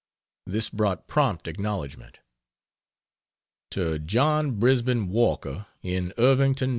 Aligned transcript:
This 0.47 0.67
brought 0.67 1.05
prompt 1.07 1.47
acknowledgment. 1.47 2.21
To 3.69 3.99
John 3.99 4.53
Brisben 4.59 5.09
Walker, 5.09 5.67
in 5.83 6.11
Irvington, 6.17 6.69
N. 6.69 6.69